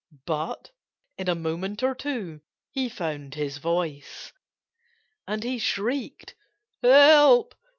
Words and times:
But 0.25 0.71
in 1.15 1.29
a 1.29 1.35
moment 1.35 1.83
or 1.83 1.93
two 1.93 2.41
he 2.71 2.89
found 2.89 3.35
his 3.35 3.59
voice. 3.59 4.33
And 5.27 5.43
he 5.43 5.59
shrieked 5.59 6.33
"Help! 6.81 7.53